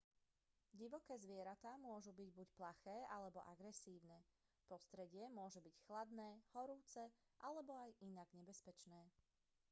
[0.79, 4.19] divoké zvieratá môžu byť buď plaché alebo agresívne
[4.67, 7.03] prostredie môže byť chladné horúce
[7.47, 7.75] alebo
[8.07, 9.01] inak nebezpečné